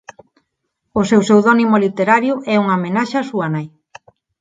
[0.99, 3.67] O seu pseudónimo literario é unha homenaxe á súa nai.